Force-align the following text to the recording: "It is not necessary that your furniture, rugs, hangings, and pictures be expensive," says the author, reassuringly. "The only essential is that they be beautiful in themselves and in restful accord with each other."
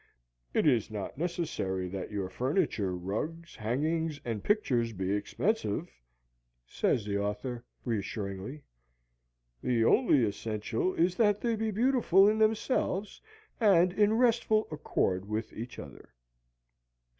"It 0.55 0.65
is 0.65 0.89
not 0.89 1.19
necessary 1.19 1.87
that 1.89 2.09
your 2.09 2.27
furniture, 2.27 2.95
rugs, 2.95 3.55
hangings, 3.57 4.19
and 4.25 4.43
pictures 4.43 4.93
be 4.93 5.13
expensive," 5.13 5.91
says 6.65 7.05
the 7.05 7.19
author, 7.19 7.63
reassuringly. 7.85 8.63
"The 9.61 9.85
only 9.85 10.23
essential 10.25 10.95
is 10.95 11.13
that 11.17 11.39
they 11.41 11.55
be 11.55 11.69
beautiful 11.69 12.27
in 12.27 12.39
themselves 12.39 13.21
and 13.59 13.93
in 13.93 14.13
restful 14.13 14.67
accord 14.71 15.29
with 15.29 15.53
each 15.53 15.77
other." 15.77 16.15